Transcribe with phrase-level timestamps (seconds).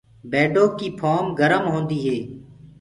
[0.31, 2.17] بيڊو ڪيٚ ڦهوم گرم هوندي هي۔